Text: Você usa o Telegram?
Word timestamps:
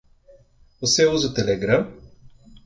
Você 0.81 1.05
usa 1.05 1.27
o 1.27 1.33
Telegram? 1.35 1.85